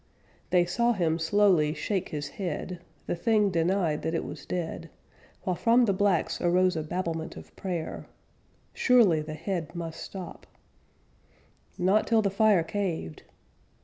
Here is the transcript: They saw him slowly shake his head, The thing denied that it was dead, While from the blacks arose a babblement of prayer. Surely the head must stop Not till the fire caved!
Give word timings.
They 0.49 0.65
saw 0.65 0.93
him 0.93 1.19
slowly 1.19 1.75
shake 1.75 2.09
his 2.09 2.29
head, 2.29 2.79
The 3.05 3.15
thing 3.15 3.51
denied 3.51 4.01
that 4.01 4.15
it 4.15 4.23
was 4.25 4.47
dead, 4.47 4.89
While 5.43 5.55
from 5.55 5.85
the 5.85 5.93
blacks 5.93 6.41
arose 6.41 6.75
a 6.75 6.81
babblement 6.81 7.37
of 7.37 7.55
prayer. 7.55 8.07
Surely 8.73 9.21
the 9.21 9.35
head 9.35 9.75
must 9.75 10.01
stop 10.01 10.47
Not 11.77 12.07
till 12.07 12.23
the 12.23 12.31
fire 12.31 12.63
caved! 12.63 13.21